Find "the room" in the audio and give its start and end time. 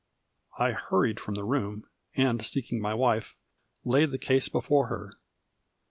1.35-1.87